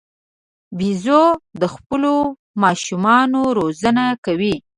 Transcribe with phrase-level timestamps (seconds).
[0.77, 1.23] بیزو
[1.61, 2.13] د خپلو
[2.61, 4.55] ماشومانو روزنه کوي.